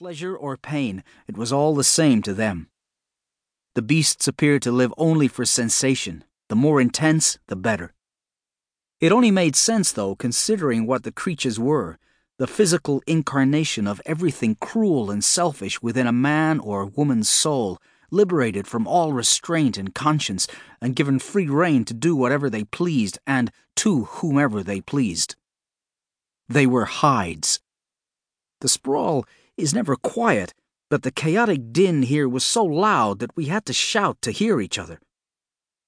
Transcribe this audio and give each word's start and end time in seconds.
Pleasure 0.00 0.34
or 0.34 0.56
pain, 0.56 1.04
it 1.28 1.36
was 1.36 1.52
all 1.52 1.74
the 1.74 1.84
same 1.84 2.22
to 2.22 2.32
them. 2.32 2.70
The 3.74 3.82
beasts 3.82 4.26
appeared 4.26 4.62
to 4.62 4.72
live 4.72 4.94
only 4.96 5.28
for 5.28 5.44
sensation. 5.44 6.24
The 6.48 6.56
more 6.56 6.80
intense, 6.80 7.38
the 7.48 7.54
better. 7.54 7.92
It 8.98 9.12
only 9.12 9.30
made 9.30 9.56
sense, 9.56 9.92
though, 9.92 10.16
considering 10.16 10.86
what 10.86 11.02
the 11.02 11.12
creatures 11.12 11.60
were 11.60 11.98
the 12.38 12.46
physical 12.46 13.02
incarnation 13.06 13.86
of 13.86 14.00
everything 14.06 14.54
cruel 14.54 15.10
and 15.10 15.22
selfish 15.22 15.82
within 15.82 16.06
a 16.06 16.12
man 16.12 16.60
or 16.60 16.86
woman's 16.86 17.28
soul, 17.28 17.76
liberated 18.10 18.66
from 18.66 18.86
all 18.86 19.12
restraint 19.12 19.76
and 19.76 19.94
conscience, 19.94 20.48
and 20.80 20.96
given 20.96 21.18
free 21.18 21.46
rein 21.46 21.84
to 21.84 21.92
do 21.92 22.16
whatever 22.16 22.48
they 22.48 22.64
pleased 22.64 23.18
and 23.26 23.52
to 23.76 24.04
whomever 24.04 24.62
they 24.62 24.80
pleased. 24.80 25.36
They 26.48 26.66
were 26.66 26.86
Hydes. 26.86 27.60
The 28.62 28.68
sprawl 28.70 29.26
is 29.60 29.74
never 29.74 29.96
quiet, 29.96 30.54
but 30.88 31.02
the 31.02 31.10
chaotic 31.10 31.72
din 31.72 32.02
here 32.02 32.28
was 32.28 32.44
so 32.44 32.64
loud 32.64 33.20
that 33.20 33.36
we 33.36 33.46
had 33.46 33.64
to 33.66 33.72
shout 33.72 34.20
to 34.22 34.30
hear 34.30 34.60
each 34.60 34.78
other. 34.78 35.00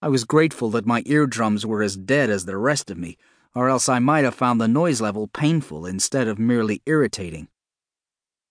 I 0.00 0.08
was 0.08 0.24
grateful 0.24 0.70
that 0.70 0.86
my 0.86 1.02
eardrums 1.06 1.64
were 1.64 1.82
as 1.82 1.96
dead 1.96 2.30
as 2.30 2.44
the 2.44 2.56
rest 2.56 2.90
of 2.90 2.98
me, 2.98 3.16
or 3.54 3.68
else 3.68 3.88
I 3.88 3.98
might 3.98 4.24
have 4.24 4.34
found 4.34 4.60
the 4.60 4.68
noise 4.68 5.00
level 5.00 5.28
painful 5.28 5.86
instead 5.86 6.28
of 6.28 6.38
merely 6.38 6.82
irritating. 6.86 7.48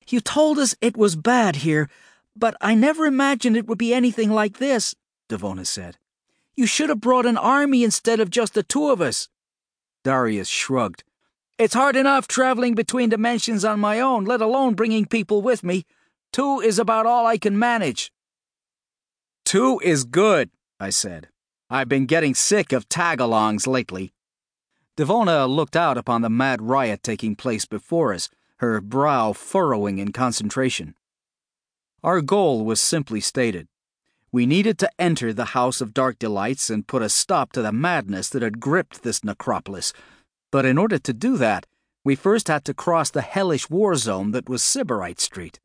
You 0.07 0.19
told 0.21 0.59
us 0.59 0.75
it 0.81 0.97
was 0.97 1.15
bad 1.15 1.57
here, 1.57 1.89
but 2.35 2.55
I 2.61 2.75
never 2.75 3.05
imagined 3.05 3.57
it 3.57 3.67
would 3.67 3.77
be 3.77 3.93
anything 3.93 4.31
like 4.31 4.57
this, 4.57 4.95
Devona 5.29 5.65
said. 5.65 5.97
You 6.55 6.65
should 6.65 6.89
have 6.89 7.01
brought 7.01 7.25
an 7.25 7.37
army 7.37 7.83
instead 7.83 8.19
of 8.19 8.29
just 8.29 8.53
the 8.53 8.63
two 8.63 8.89
of 8.89 9.01
us. 9.01 9.29
Darius 10.03 10.47
shrugged. 10.47 11.03
It's 11.61 11.75
hard 11.75 11.95
enough 11.95 12.27
traveling 12.27 12.73
between 12.73 13.09
dimensions 13.09 13.63
on 13.63 13.79
my 13.79 13.99
own, 13.99 14.25
let 14.25 14.41
alone 14.41 14.73
bringing 14.73 15.05
people 15.05 15.43
with 15.43 15.63
me. 15.63 15.85
Two 16.33 16.59
is 16.59 16.79
about 16.79 17.05
all 17.05 17.27
I 17.27 17.37
can 17.37 17.59
manage. 17.59 18.11
Two 19.45 19.79
is 19.83 20.03
good, 20.03 20.49
I 20.79 20.89
said. 20.89 21.27
I've 21.69 21.87
been 21.87 22.07
getting 22.07 22.33
sick 22.33 22.71
of 22.71 22.89
tag 22.89 23.19
alongs 23.19 23.67
lately. 23.67 24.11
Devona 24.97 25.47
looked 25.47 25.75
out 25.75 25.99
upon 25.99 26.23
the 26.23 26.31
mad 26.31 26.63
riot 26.63 27.03
taking 27.03 27.35
place 27.35 27.67
before 27.67 28.11
us, 28.11 28.27
her 28.57 28.81
brow 28.81 29.31
furrowing 29.31 29.99
in 29.99 30.11
concentration. 30.13 30.95
Our 32.03 32.21
goal 32.21 32.65
was 32.65 32.81
simply 32.81 33.21
stated. 33.21 33.67
We 34.31 34.47
needed 34.47 34.79
to 34.79 34.89
enter 34.97 35.31
the 35.31 35.53
House 35.53 35.79
of 35.79 35.93
Dark 35.93 36.17
Delights 36.17 36.71
and 36.71 36.87
put 36.87 37.03
a 37.03 37.09
stop 37.09 37.51
to 37.51 37.61
the 37.61 37.71
madness 37.71 38.29
that 38.29 38.41
had 38.41 38.59
gripped 38.59 39.03
this 39.03 39.19
Nekropolis. 39.19 39.93
But 40.51 40.65
in 40.65 40.77
order 40.77 40.99
to 40.99 41.13
do 41.13 41.37
that, 41.37 41.65
we 42.03 42.15
first 42.15 42.47
had 42.47 42.65
to 42.65 42.73
cross 42.73 43.09
the 43.09 43.21
hellish 43.21 43.69
war 43.69 43.95
zone 43.95 44.31
that 44.31 44.49
was 44.49 44.61
Sybarite 44.61 45.19
Street. 45.19 45.59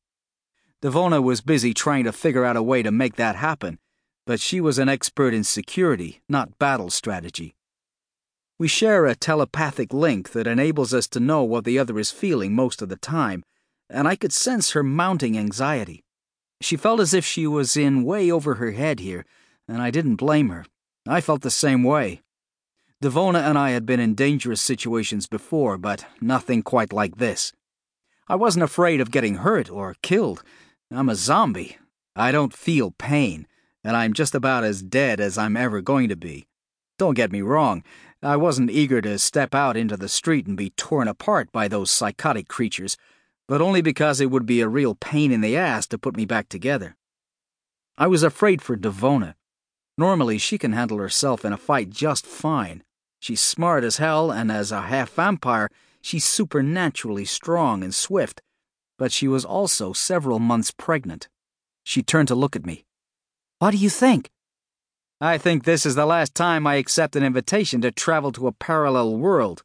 Devona 0.82 1.22
was 1.22 1.40
busy 1.40 1.74
trying 1.74 2.04
to 2.04 2.12
figure 2.12 2.44
out 2.44 2.56
a 2.56 2.62
way 2.62 2.82
to 2.82 2.92
make 2.92 3.16
that 3.16 3.36
happen, 3.36 3.78
but 4.26 4.40
she 4.40 4.60
was 4.60 4.78
an 4.78 4.88
expert 4.88 5.32
in 5.32 5.44
security, 5.44 6.20
not 6.28 6.58
battle 6.58 6.90
strategy. 6.90 7.56
We 8.58 8.68
share 8.68 9.06
a 9.06 9.14
telepathic 9.14 9.92
link 9.92 10.32
that 10.32 10.46
enables 10.46 10.94
us 10.94 11.06
to 11.08 11.20
know 11.20 11.42
what 11.42 11.64
the 11.64 11.78
other 11.78 11.98
is 11.98 12.10
feeling 12.10 12.54
most 12.54 12.80
of 12.80 12.88
the 12.88 12.96
time, 12.96 13.42
and 13.90 14.06
I 14.06 14.16
could 14.16 14.32
sense 14.32 14.72
her 14.72 14.82
mounting 14.82 15.36
anxiety. 15.36 16.04
She 16.60 16.76
felt 16.76 17.00
as 17.00 17.12
if 17.12 17.24
she 17.24 17.46
was 17.46 17.76
in 17.76 18.04
way 18.04 18.30
over 18.30 18.54
her 18.54 18.72
head 18.72 19.00
here, 19.00 19.24
and 19.68 19.82
I 19.82 19.90
didn't 19.90 20.16
blame 20.16 20.48
her. 20.50 20.64
I 21.06 21.20
felt 21.20 21.42
the 21.42 21.50
same 21.50 21.82
way. 21.82 22.22
Devona 23.02 23.46
and 23.46 23.58
I 23.58 23.70
had 23.70 23.84
been 23.84 24.00
in 24.00 24.14
dangerous 24.14 24.62
situations 24.62 25.26
before, 25.26 25.76
but 25.76 26.06
nothing 26.20 26.62
quite 26.62 26.92
like 26.92 27.16
this. 27.16 27.52
I 28.26 28.36
wasn't 28.36 28.64
afraid 28.64 29.00
of 29.00 29.10
getting 29.10 29.36
hurt 29.36 29.70
or 29.70 29.96
killed. 30.02 30.42
I'm 30.90 31.08
a 31.08 31.14
zombie. 31.14 31.76
I 32.14 32.32
don't 32.32 32.54
feel 32.54 32.92
pain, 32.92 33.46
and 33.84 33.94
I'm 33.96 34.14
just 34.14 34.34
about 34.34 34.64
as 34.64 34.82
dead 34.82 35.20
as 35.20 35.36
I'm 35.36 35.56
ever 35.56 35.82
going 35.82 36.08
to 36.08 36.16
be. 36.16 36.46
Don't 36.98 37.14
get 37.14 37.30
me 37.30 37.42
wrong, 37.42 37.84
I 38.22 38.36
wasn't 38.36 38.70
eager 38.70 39.02
to 39.02 39.18
step 39.18 39.54
out 39.54 39.76
into 39.76 39.98
the 39.98 40.08
street 40.08 40.46
and 40.46 40.56
be 40.56 40.70
torn 40.70 41.06
apart 41.06 41.52
by 41.52 41.68
those 41.68 41.90
psychotic 41.90 42.48
creatures, 42.48 42.96
but 43.46 43.60
only 43.60 43.82
because 43.82 44.20
it 44.20 44.30
would 44.30 44.46
be 44.46 44.62
a 44.62 44.68
real 44.68 44.94
pain 44.94 45.30
in 45.30 45.42
the 45.42 45.56
ass 45.56 45.86
to 45.88 45.98
put 45.98 46.16
me 46.16 46.24
back 46.24 46.48
together. 46.48 46.96
I 47.98 48.06
was 48.06 48.22
afraid 48.22 48.62
for 48.62 48.76
Devona. 48.76 49.34
Normally, 49.98 50.38
she 50.38 50.56
can 50.56 50.72
handle 50.72 50.98
herself 50.98 51.44
in 51.44 51.52
a 51.52 51.58
fight 51.58 51.90
just 51.90 52.26
fine. 52.26 52.82
She's 53.26 53.40
smart 53.40 53.82
as 53.82 53.96
hell, 53.96 54.30
and 54.30 54.52
as 54.52 54.70
a 54.70 54.82
half 54.82 55.10
vampire, 55.14 55.68
she's 56.00 56.24
supernaturally 56.24 57.24
strong 57.24 57.82
and 57.82 57.92
swift, 57.92 58.40
but 58.98 59.10
she 59.10 59.26
was 59.26 59.44
also 59.44 59.92
several 59.92 60.38
months 60.38 60.70
pregnant. 60.70 61.28
She 61.82 62.04
turned 62.04 62.28
to 62.28 62.36
look 62.36 62.54
at 62.54 62.64
me. 62.64 62.84
What 63.58 63.72
do 63.72 63.78
you 63.78 63.90
think? 63.90 64.30
I 65.20 65.38
think 65.38 65.64
this 65.64 65.84
is 65.84 65.96
the 65.96 66.06
last 66.06 66.36
time 66.36 66.68
I 66.68 66.76
accept 66.76 67.16
an 67.16 67.24
invitation 67.24 67.80
to 67.80 67.90
travel 67.90 68.30
to 68.30 68.46
a 68.46 68.52
parallel 68.52 69.16
world. 69.16 69.64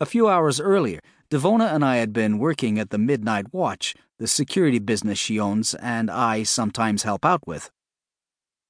A 0.00 0.04
few 0.04 0.28
hours 0.28 0.58
earlier, 0.58 0.98
Devona 1.30 1.72
and 1.72 1.84
I 1.84 1.98
had 1.98 2.12
been 2.12 2.40
working 2.40 2.76
at 2.76 2.90
the 2.90 2.98
Midnight 2.98 3.54
Watch, 3.54 3.94
the 4.18 4.26
security 4.26 4.80
business 4.80 5.20
she 5.20 5.38
owns 5.38 5.76
and 5.76 6.10
I 6.10 6.42
sometimes 6.42 7.04
help 7.04 7.24
out 7.24 7.46
with. 7.46 7.70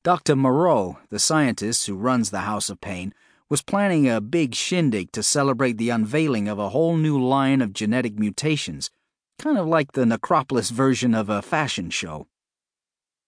Dr. 0.04 0.36
Moreau, 0.36 0.98
the 1.08 1.18
scientist 1.18 1.86
who 1.86 1.96
runs 1.96 2.28
the 2.28 2.40
House 2.40 2.68
of 2.68 2.82
Pain, 2.82 3.14
was 3.50 3.62
planning 3.62 4.08
a 4.08 4.20
big 4.20 4.54
shindig 4.54 5.10
to 5.12 5.22
celebrate 5.22 5.78
the 5.78 5.90
unveiling 5.90 6.48
of 6.48 6.58
a 6.58 6.68
whole 6.68 6.96
new 6.96 7.22
line 7.22 7.62
of 7.62 7.72
genetic 7.72 8.18
mutations, 8.18 8.90
kind 9.38 9.56
of 9.56 9.66
like 9.66 9.92
the 9.92 10.04
Nekropolis 10.04 10.70
version 10.70 11.14
of 11.14 11.30
a 11.30 11.40
fashion 11.40 11.88
show. 11.88 12.26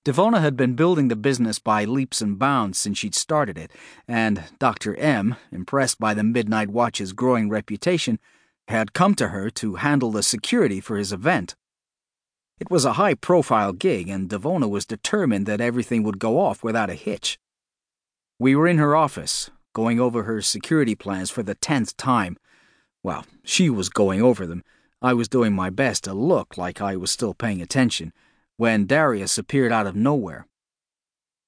Devona 0.04 0.40
had 0.40 0.56
been 0.56 0.74
building 0.74 1.08
the 1.08 1.16
business 1.16 1.58
by 1.58 1.84
leaps 1.84 2.20
and 2.22 2.38
bounds 2.38 2.78
since 2.78 2.98
she'd 2.98 3.14
started 3.14 3.58
it, 3.58 3.70
and 4.08 4.44
Dr. 4.58 4.96
M, 4.96 5.36
impressed 5.52 5.98
by 5.98 6.14
the 6.14 6.24
Midnight 6.24 6.70
Watch's 6.70 7.12
growing 7.12 7.50
reputation, 7.50 8.18
had 8.68 8.92
come 8.92 9.14
to 9.16 9.28
her 9.28 9.50
to 9.50 9.76
handle 9.76 10.10
the 10.10 10.22
security 10.22 10.80
for 10.80 10.96
his 10.96 11.12
event. 11.12 11.54
It 12.58 12.70
was 12.70 12.84
a 12.84 12.94
high 12.94 13.14
profile 13.14 13.72
gig, 13.72 14.08
and 14.08 14.28
Devona 14.28 14.68
was 14.68 14.86
determined 14.86 15.46
that 15.46 15.60
everything 15.60 16.02
would 16.02 16.18
go 16.18 16.38
off 16.38 16.62
without 16.62 16.90
a 16.90 16.94
hitch. 16.94 17.38
We 18.38 18.54
were 18.54 18.68
in 18.68 18.78
her 18.78 18.96
office, 18.96 19.50
going 19.72 20.00
over 20.00 20.24
her 20.24 20.42
security 20.42 20.94
plans 20.94 21.30
for 21.30 21.42
the 21.42 21.54
tenth 21.54 21.96
time. 21.96 22.36
Well, 23.02 23.24
she 23.44 23.70
was 23.70 23.88
going 23.88 24.22
over 24.22 24.46
them. 24.46 24.62
I 25.02 25.14
was 25.14 25.28
doing 25.28 25.52
my 25.52 25.70
best 25.70 26.04
to 26.04 26.14
look 26.14 26.58
like 26.58 26.80
I 26.80 26.96
was 26.96 27.10
still 27.10 27.34
paying 27.34 27.62
attention 27.62 28.12
when 28.56 28.86
Darius 28.86 29.38
appeared 29.38 29.72
out 29.72 29.86
of 29.86 29.96
nowhere. 29.96 30.46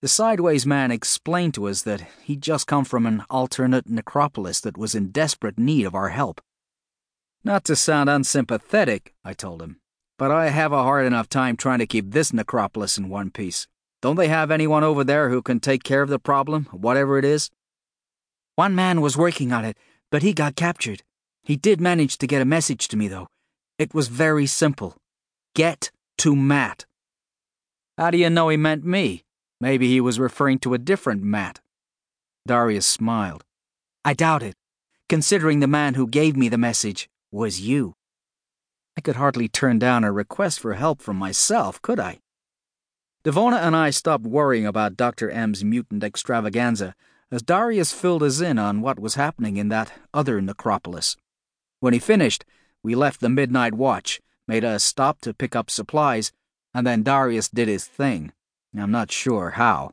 The 0.01 0.09
sideways 0.09 0.67
man 0.67 0.91
explained 0.91 1.55
to 1.55 1.69
us 1.69 1.83
that 1.83 2.07
he'd 2.25 2.43
just 2.43 2.67
come 2.67 2.85
from 2.85 3.07
an 3.07 3.23
alternate 3.29 3.87
Nekropolis 3.87 4.61
that 4.63 4.79
was 4.79 4.95
in 4.95 5.13
desperate 5.13 5.59
need 5.59 5.85
of 5.85 5.95
our 5.95 6.09
help. 6.09 6.41
Not 7.45 7.65
to 7.65 7.77
sound 7.77 8.09
unsympathetic, 8.09 9.15
I 9.25 9.35
told 9.35 9.63
him, 9.63 9.79
but 10.19 10.31
I 10.31 10.49
have 10.49 10.73
a 10.73 10.83
hard 10.83 11.07
enough 11.07 11.29
time 11.29 11.57
trying 11.57 11.81
to 11.81 11.87
keep 11.87 12.11
this 12.11 12.33
Nekropolis 12.33 12.97
in 12.99 13.11
one 13.11 13.31
piece. 13.31 13.69
Don't 14.01 14.17
they 14.17 14.29
have 14.29 14.51
anyone 14.51 14.83
over 14.83 15.05
there 15.05 15.29
who 15.29 15.43
can 15.43 15.61
take 15.61 15.85
care 15.85 16.03
of 16.03 16.09
the 16.09 16.19
problem, 16.19 16.65
whatever 16.73 17.19
it 17.19 17.25
is? 17.25 17.51
One 18.57 18.75
man 18.75 19.01
was 19.01 19.17
working 19.17 19.53
on 19.53 19.65
it, 19.65 19.79
but 20.11 20.23
he 20.23 20.35
got 20.35 20.57
captured. 20.57 21.03
He 21.43 21.57
did 21.57 21.81
manage 21.81 22.19
to 22.19 22.27
get 22.27 22.43
a 22.43 22.47
message 22.47 22.87
to 22.89 22.97
me, 22.97 23.09
though. 23.09 23.29
It 23.79 23.95
was 23.95 24.09
very 24.09 24.47
simple 24.47 24.97
Get 25.55 25.91
to 26.19 26.37
Matt. 26.37 26.87
How 27.99 28.11
do 28.11 28.19
you 28.19 28.31
know 28.31 28.49
he 28.49 28.57
meant 28.57 28.85
me? 28.85 29.25
Maybe 29.61 29.89
he 29.89 30.01
was 30.01 30.19
referring 30.19 30.59
to 30.61 30.75
a 30.75 30.79
different 30.79 31.23
Matt. 31.23 31.61
Darius 32.47 32.87
smiled. 32.87 33.45
I 34.05 34.15
doubt 34.15 34.43
it, 34.43 34.55
considering 35.09 35.61
the 35.61 35.67
man 35.67 35.95
who 35.95 36.07
gave 36.07 36.37
me 36.37 36.49
the 36.49 36.59
message 36.59 37.09
was 37.31 37.61
you. 37.61 37.95
I 38.97 39.01
could 39.01 39.17
hardly 39.17 39.49
turn 39.49 39.79
down 39.79 40.05
a 40.05 40.13
request 40.13 40.61
for 40.61 40.75
help 40.75 41.01
from 41.01 41.17
myself, 41.17 41.81
could 41.81 42.01
I? 42.01 42.19
Devona 43.25 43.63
and 43.63 43.77
I 43.77 43.91
stopped 43.91 44.25
worrying 44.25 44.67
about 44.67 44.97
Dr. 44.97 45.31
M's 45.31 45.65
mutant 45.65 46.03
extravaganza 46.03 46.95
as 47.33 47.43
Darius 47.43 47.93
filled 47.93 48.23
us 48.23 48.43
in 48.43 48.59
on 48.59 48.83
what 48.83 49.01
was 49.01 49.15
happening 49.15 49.57
in 49.57 49.69
that 49.71 49.91
other 50.13 50.41
Nekropolis. 50.41 51.17
When 51.81 51.95
he 51.95 51.99
finished, 51.99 52.45
we 52.83 52.95
left 52.95 53.21
the 53.21 53.31
midnight 53.31 53.73
watch, 53.73 54.21
made 54.47 54.65
a 54.65 54.79
stop 54.79 55.23
to 55.23 55.33
pick 55.33 55.57
up 55.57 55.71
supplies, 55.71 56.31
and 56.75 56.87
then 56.87 57.03
Darius 57.03 57.49
did 57.49 57.69
his 57.69 57.87
thing. 57.87 58.33
I'm 58.77 58.91
not 58.91 59.11
sure 59.11 59.51
how. 59.51 59.93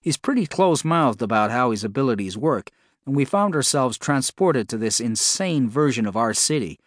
He's 0.00 0.16
pretty 0.16 0.46
close 0.46 0.84
mouthed 0.84 1.22
about 1.22 1.50
how 1.50 1.72
his 1.72 1.82
abilities 1.82 2.38
work, 2.38 2.70
and 3.04 3.16
we 3.16 3.24
found 3.24 3.56
ourselves 3.56 3.98
transported 3.98 4.68
to 4.68 4.76
this 4.76 5.00
insane 5.00 5.68
version 5.68 6.06
of 6.06 6.16
our 6.16 6.32
city. 6.34 6.78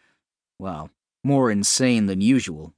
Well, 0.59 0.91
more 1.23 1.51
insane 1.51 2.05
than 2.05 2.21
usual. 2.21 2.73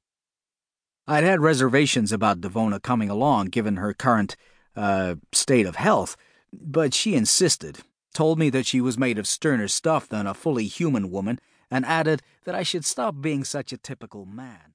I'd 1.07 1.23
had 1.23 1.39
reservations 1.39 2.11
about 2.11 2.41
Devona 2.41 2.81
coming 2.81 3.09
along 3.09 3.47
given 3.47 3.75
her 3.75 3.93
current, 3.93 4.35
uh, 4.75 5.15
state 5.33 5.67
of 5.67 5.75
health, 5.75 6.15
but 6.61 6.93
she 6.93 7.15
insisted, 7.15 7.79
told 8.13 8.39
me 8.39 8.49
that 8.49 8.65
she 8.65 8.81
was 8.81 8.97
made 8.97 9.17
of 9.17 9.27
sterner 9.27 9.67
stuff 9.67 10.07
than 10.07 10.27
a 10.27 10.33
fully 10.33 10.67
human 10.67 11.09
woman, 11.11 11.39
and 11.71 11.85
added 11.85 12.21
that 12.45 12.55
I 12.55 12.63
should 12.63 12.85
stop 12.85 13.21
being 13.21 13.43
such 13.43 13.73
a 13.73 13.77
typical 13.77 14.25
man. 14.25 14.72